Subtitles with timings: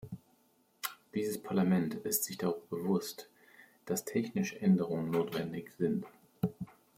[1.13, 3.29] Dieses Parlament ist sich darüber bewusst,
[3.85, 6.07] dass technische Änderungen notwendig sind.